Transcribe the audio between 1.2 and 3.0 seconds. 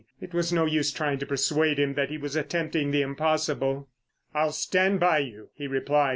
persuade him that he was attempting